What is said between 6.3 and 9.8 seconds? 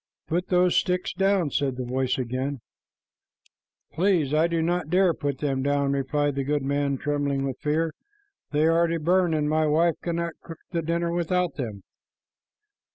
the goodman, trembling with fear. "They are to burn, and my